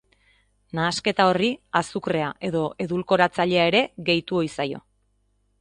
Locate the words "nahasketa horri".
0.79-1.49